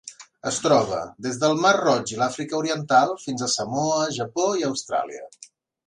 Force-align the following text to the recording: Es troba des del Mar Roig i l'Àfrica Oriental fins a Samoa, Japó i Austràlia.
Es 0.51 0.55
troba 0.61 1.01
des 1.25 1.37
del 1.43 1.53
Mar 1.67 1.75
Roig 1.81 2.15
i 2.15 2.19
l'Àfrica 2.23 2.59
Oriental 2.63 3.15
fins 3.27 3.45
a 3.45 3.53
Samoa, 3.59 4.05
Japó 4.21 4.51
i 4.65 4.71
Austràlia. 4.73 5.35